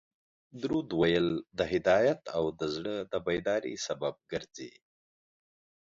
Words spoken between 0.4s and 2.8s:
درود ویل د هدایت او د